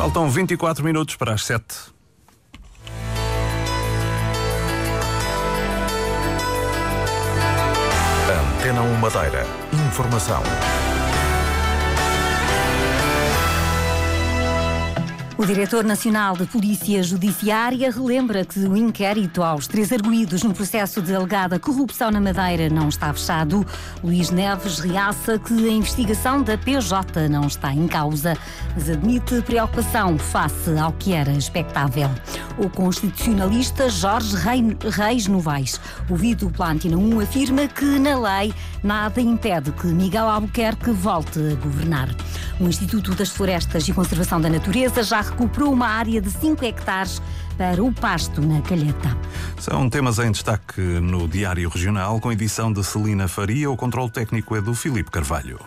[0.00, 1.62] Faltam 24 minutos para as 7.
[8.56, 9.46] Antena 1 Madeira.
[9.88, 10.42] Informação.
[15.40, 21.00] O diretor nacional de Polícia Judiciária relembra que o inquérito aos três arguídos no processo
[21.00, 23.66] de alegada corrupção na Madeira não está fechado.
[24.04, 28.36] Luís Neves realça que a investigação da PJ não está em causa,
[28.74, 32.10] mas admite preocupação face ao que era expectável.
[32.58, 34.36] O constitucionalista Jorge
[34.90, 35.80] Reis Novaes,
[36.10, 38.52] ouvido pela Antena 1, afirma que na lei
[38.82, 42.10] nada impede que Miguel Albuquerque volte a governar.
[42.60, 47.22] O Instituto das Florestas e Conservação da Natureza já recuperou uma área de 5 hectares
[47.56, 49.16] para o pasto na Calheta.
[49.58, 53.70] São temas em destaque no Diário Regional, com edição de Celina Faria.
[53.70, 55.58] O controle técnico é do Filipe Carvalho.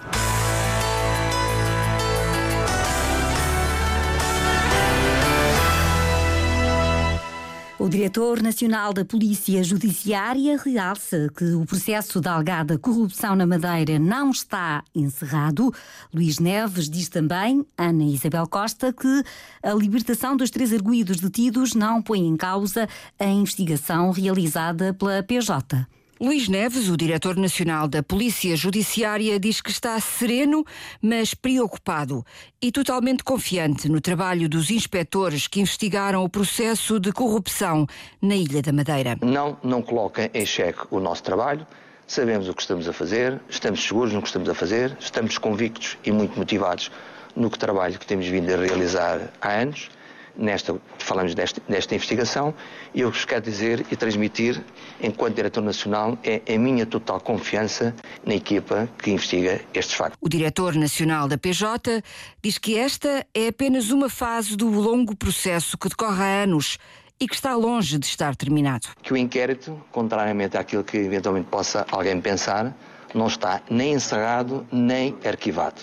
[7.83, 13.99] O diretor nacional da Polícia Judiciária realça que o processo da algada corrupção na Madeira
[13.99, 15.69] não está encerrado.
[16.13, 19.23] Luís Neves diz também, Ana Isabel Costa, que
[19.61, 22.87] a libertação dos três arguídos detidos não põe em causa
[23.19, 25.85] a investigação realizada pela PJ.
[26.21, 30.63] Luís Neves, o diretor nacional da Polícia Judiciária, diz que está sereno,
[31.01, 32.23] mas preocupado
[32.61, 37.87] e totalmente confiante no trabalho dos inspectores que investigaram o processo de corrupção
[38.21, 39.17] na Ilha da Madeira.
[39.21, 41.65] Não, não coloca em xeque o nosso trabalho.
[42.05, 45.97] Sabemos o que estamos a fazer, estamos seguros no que estamos a fazer, estamos convictos
[46.05, 46.91] e muito motivados
[47.35, 49.89] no que trabalho que temos vindo a realizar há anos
[50.35, 52.53] nesta, falamos desta, desta investigação,
[52.93, 54.63] e eu vos quero dizer e transmitir,
[55.01, 60.17] enquanto Diretor Nacional, é a minha total confiança na equipa que investiga estes factos.
[60.21, 62.03] O Diretor Nacional da PJ
[62.41, 66.77] diz que esta é apenas uma fase do longo processo que decorre há anos
[67.19, 68.87] e que está longe de estar terminado.
[69.01, 72.75] Que o inquérito, contrariamente àquilo que eventualmente possa alguém pensar,
[73.13, 75.81] não está nem encerrado nem arquivado.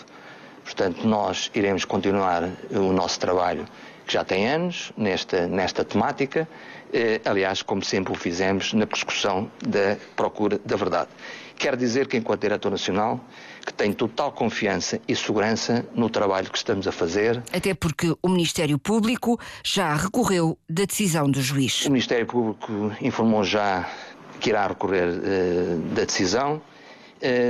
[0.71, 3.67] Portanto, nós iremos continuar o nosso trabalho
[4.07, 6.49] que já tem anos nesta, nesta temática,
[6.93, 11.09] eh, aliás, como sempre o fizemos na persecução da procura da verdade.
[11.59, 13.21] Quero dizer que, enquanto Diretor Nacional,
[13.67, 17.43] que tenho total confiança e segurança no trabalho que estamos a fazer.
[17.53, 21.85] Até porque o Ministério Público já recorreu da decisão do juiz.
[21.85, 23.91] O Ministério Público informou já
[24.39, 26.63] que irá recorrer eh, da decisão,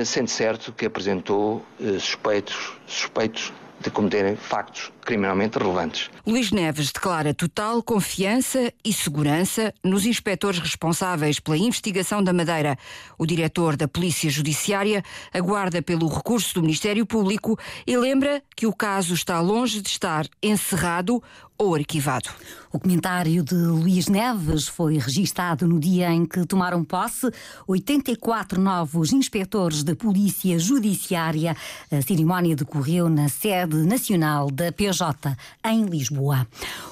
[0.05, 6.11] sendo certo que apresentou eh, suspeitos, suspeitos de cometerem factos criminalmente relevantes.
[6.27, 12.77] Luís Neves declara total confiança e segurança nos inspectores responsáveis pela investigação da Madeira.
[13.17, 18.73] O diretor da Polícia Judiciária aguarda pelo recurso do Ministério Público e lembra que o
[18.73, 21.23] caso está longe de estar encerrado
[21.61, 22.31] ou arquivado.
[22.73, 27.29] O comentário de Luís Neves foi registado no dia em que tomaram posse
[27.67, 31.57] 84 novos inspectores da Polícia Judiciária.
[31.91, 36.47] A cerimónia decorreu na sede nacional da PJ, em Lisboa.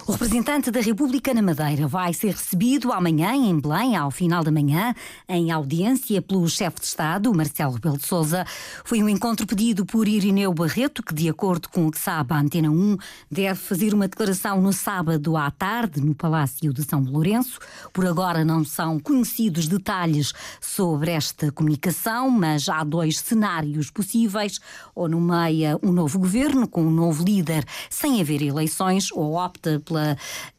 [0.04, 4.50] O representante da República na Madeira vai ser recebido amanhã em Belém, ao final da
[4.50, 4.92] manhã,
[5.28, 8.44] em audiência pelo chefe de Estado, Marcelo Rebelo de Sousa.
[8.84, 12.40] Foi um encontro pedido por Irineu Barreto, que, de acordo com o que sabe a
[12.40, 12.96] Antena 1,
[13.30, 17.58] deve fazer uma declaração no sábado à tarde no Palácio de São Lourenço.
[17.92, 24.60] Por agora não são conhecidos detalhes sobre esta comunicação, mas há dois cenários possíveis:
[24.94, 30.16] ou nomeia um novo governo com um novo líder sem haver eleições, ou opta pela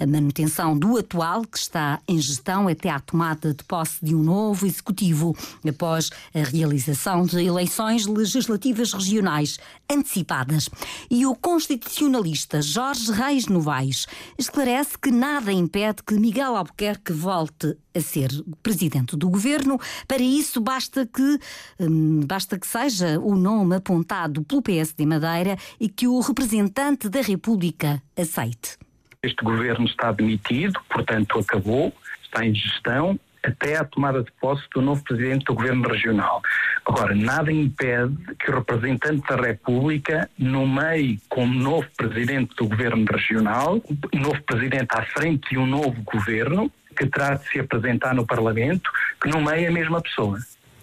[0.07, 4.65] manutenção do atual que está em gestão até à tomada de posse de um novo
[4.65, 5.35] executivo
[5.67, 10.69] após a realização de eleições legislativas regionais antecipadas.
[11.09, 13.88] E o constitucionalista Jorge Reis Novaes
[14.37, 18.29] esclarece que nada impede que Miguel Albuquerque volte a ser
[18.61, 19.79] presidente do governo.
[20.07, 21.39] Para isso, basta que,
[21.79, 27.21] hum, basta que seja o nome apontado pelo PSD Madeira e que o representante da
[27.21, 28.77] República aceite.
[29.21, 31.93] Este governo está demitido, portanto, acabou,
[32.23, 36.41] está em gestão até à tomada de posse do novo presidente do governo regional.
[36.85, 43.81] Agora, nada impede que o representante da República nomeie como novo presidente do governo regional,
[44.13, 48.89] novo presidente à frente de um novo governo, que terá de se apresentar no Parlamento,
[49.21, 50.37] que nomeie a mesma pessoa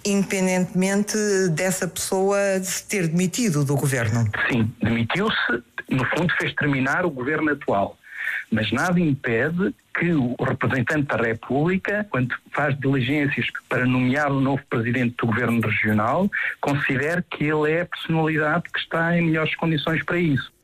[0.08, 1.17] independentemente
[1.50, 4.25] dessa pessoa se ter demitido do governo.
[4.49, 7.99] Sim, demitiu-se, no fundo fez terminar o governo atual
[8.50, 14.62] mas nada impede que o representante da República, quando faz diligências para nomear o novo
[14.69, 20.02] presidente do governo regional, considere que ele é a personalidade que está em melhores condições
[20.04, 20.56] para isso.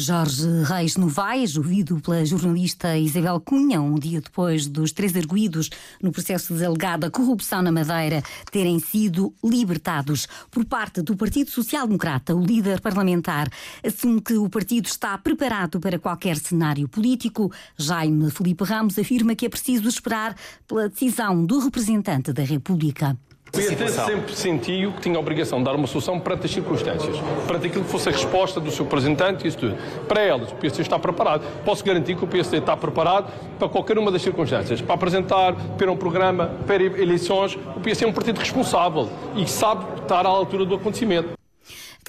[0.00, 5.68] Jorge Reis Novaes, ouvido pela jornalista Isabel Cunha, um dia depois dos três arguídos
[6.00, 8.22] no processo de alegada corrupção na Madeira
[8.52, 10.28] terem sido libertados.
[10.52, 13.50] Por parte do Partido Social Democrata, o líder parlamentar
[13.84, 17.50] assume que o partido está preparado para qualquer cenário político.
[17.76, 20.36] Jaime Felipe Ramos afirma que é preciso esperar
[20.68, 23.18] pela decisão do representante da República.
[23.48, 27.16] O PT sempre sentiu que tinha a obrigação de dar uma solução perante as circunstâncias,
[27.46, 29.76] perante aquilo que fosse a resposta do seu representante e isso tudo.
[30.06, 31.42] Para elas, o PSD está preparado.
[31.64, 34.82] Posso garantir que o PSD está preparado para qualquer uma das circunstâncias.
[34.82, 39.84] Para apresentar, para um programa, para eleições, o PSD é um partido responsável e sabe
[40.02, 41.37] estar à altura do acontecimento.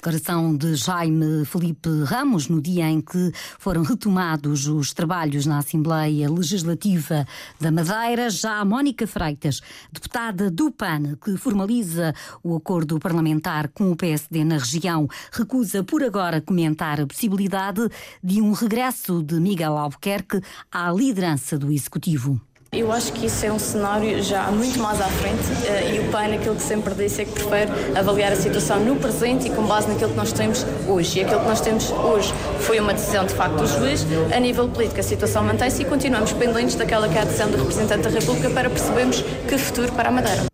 [0.00, 6.26] Declaração de Jaime Felipe Ramos no dia em que foram retomados os trabalhos na Assembleia
[6.30, 7.26] Legislativa
[7.60, 8.30] da Madeira.
[8.30, 9.60] Já Mónica Freitas,
[9.92, 16.02] deputada do PAN, que formaliza o acordo parlamentar com o PSD na região, recusa por
[16.02, 17.86] agora comentar a possibilidade
[18.24, 20.40] de um regresso de Miguel Albuquerque
[20.72, 22.40] à liderança do Executivo.
[22.72, 26.10] Eu acho que isso é um cenário já muito mais à frente uh, e o
[26.12, 27.68] PAN, aquilo que sempre disse, é que prefere
[27.98, 31.18] avaliar a situação no presente e com base naquilo que nós temos hoje.
[31.18, 34.06] E aquilo que nós temos hoje foi uma decisão de facto do juiz.
[34.32, 37.56] A nível político, a situação mantém-se e continuamos pendentes daquela que é a decisão do
[37.56, 40.49] representante da República para percebermos que futuro para a Madeira.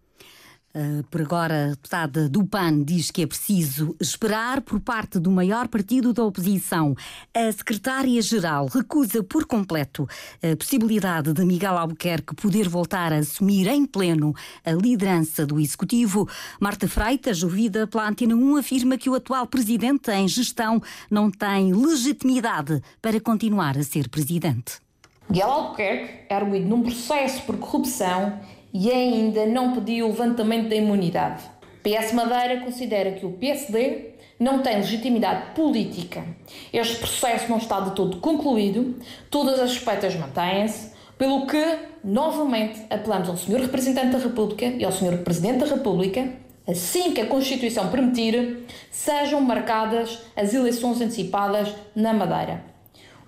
[0.76, 5.30] Uh, por agora, a deputada do PAN diz que é preciso esperar por parte do
[5.30, 6.94] maior partido da oposição.
[7.32, 10.06] A secretária-geral recusa por completo
[10.42, 14.34] a possibilidade de Miguel Albuquerque poder voltar a assumir em pleno
[14.66, 16.28] a liderança do Executivo.
[16.60, 20.78] Marta Freitas, ouvida pela Antena 1, afirma que o atual presidente em gestão
[21.10, 24.78] não tem legitimidade para continuar a ser presidente.
[25.26, 28.38] Miguel Albuquerque é arguído num processo por corrupção
[28.78, 31.42] e ainda não pediu o levantamento da imunidade.
[31.82, 36.22] PS Madeira considera que o PSD não tem legitimidade política.
[36.70, 38.96] Este processo não está de todo concluído,
[39.30, 43.62] todas as suspeitas mantêm-se, pelo que, novamente, apelamos ao Sr.
[43.62, 45.22] Representante da República e ao Sr.
[45.24, 46.34] Presidente da República,
[46.68, 52.75] assim que a Constituição permitir, sejam marcadas as eleições antecipadas na Madeira.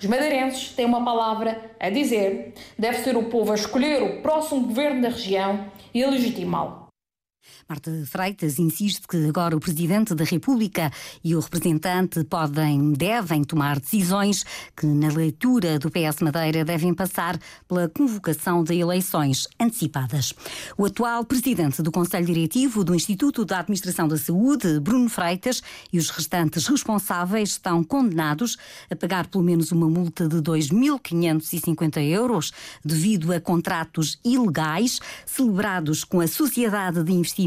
[0.01, 4.69] Os madeirenses têm uma palavra a dizer, deve ser o povo a escolher o próximo
[4.69, 6.88] governo da região e a legitimá-lo.
[7.69, 10.91] Marta Freitas insiste que agora o Presidente da República
[11.23, 14.45] e o representante podem, devem tomar decisões
[14.77, 20.35] que, na leitura do PS Madeira, devem passar pela convocação de eleições antecipadas.
[20.77, 25.63] O atual Presidente do Conselho Diretivo do Instituto da Administração da Saúde, Bruno Freitas,
[25.93, 28.57] e os restantes responsáveis estão condenados
[28.91, 32.53] a pagar pelo menos uma multa de 2.550 euros
[32.85, 37.38] devido a contratos ilegais celebrados com a Sociedade de Investimento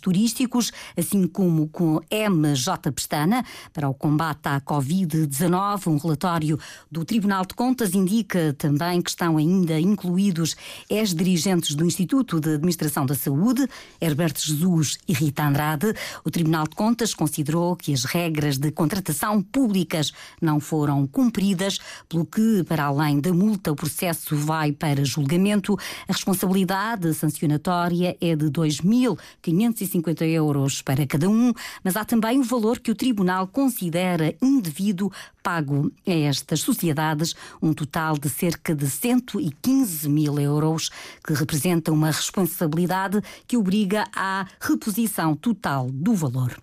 [0.00, 5.86] turísticos, assim como com MJ Pestana, para o combate à Covid-19.
[5.86, 6.58] Um relatório
[6.90, 10.56] do Tribunal de Contas indica também que estão ainda incluídos
[10.90, 13.68] ex-dirigentes do Instituto de Administração da Saúde,
[14.00, 15.94] Herberto Jesus e Rita Andrade.
[16.24, 21.78] O Tribunal de Contas considerou que as regras de contratação públicas não foram cumpridas,
[22.08, 25.76] pelo que, para além da multa, o processo vai para julgamento.
[26.08, 31.52] A responsabilidade sancionatória é de 2.500 550 euros para cada um,
[31.82, 35.10] mas há também o valor que o Tribunal considera indevido
[35.46, 37.32] pago a estas sociedades,
[37.62, 40.90] um total de cerca de 115 mil euros,
[41.24, 46.60] que representa uma responsabilidade que obriga à reposição total do valor.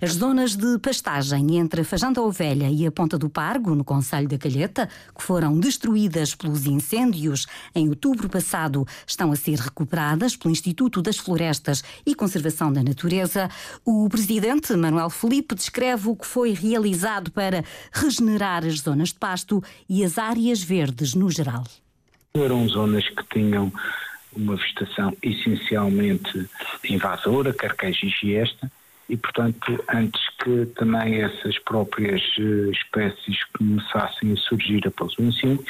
[0.00, 4.28] As zonas de pastagem entre a Fajanda Ovelha e a Ponta do Pargo, no Conselho
[4.28, 10.52] da Calheta, que foram destruídas pelos incêndios em outubro passado, estão a ser recuperadas pelo
[10.52, 13.50] Instituto das Florestas e Conservação da Natureza.
[13.84, 17.62] O presidente Manuel Felipe descreve o que foi realizado para
[17.92, 18.21] regenerar
[18.64, 21.64] as zonas de pasto e as áreas verdes no geral.
[22.34, 23.72] Eram zonas que tinham
[24.34, 26.48] uma vegetação essencialmente
[26.88, 28.70] invasora, carqueja e giesta,
[29.08, 35.64] e, portanto, antes que também essas próprias eh, espécies começassem a surgir após o incêndio,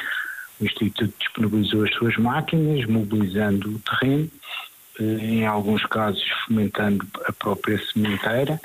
[0.61, 4.31] o Instituto disponibilizou as suas máquinas, mobilizando o terreno
[5.01, 8.61] eh, em alguns casos fomentando a própria sementeira,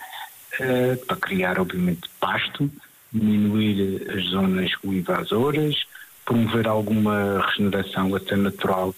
[0.60, 2.70] eh, para criar, obviamente, pasto,
[3.12, 5.76] diminuir as zonas invasoras,
[6.26, 8.94] promover alguma regeneração até natural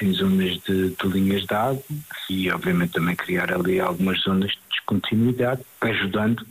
[0.00, 1.82] em zonas de, de linhas de água
[2.28, 6.44] e, obviamente, também criar ali algumas zonas de descontinuidade, ajudando,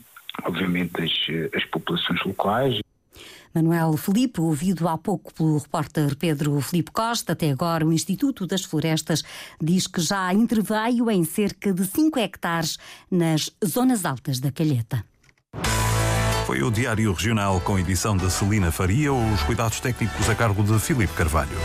[0.44, 2.80] obviamente, as, as populações locais.
[3.54, 8.64] Manuel Felipe, ouvido há pouco pelo repórter Pedro Felipe Costa, até agora o Instituto das
[8.64, 9.24] Florestas
[9.62, 12.78] diz que já interveio em cerca de 5 hectares
[13.10, 15.04] nas zonas altas da Calheta.
[16.52, 20.78] Foi o Diário Regional com edição de Celina Faria, os cuidados técnicos a cargo de
[20.80, 21.58] Filipe Carvalho.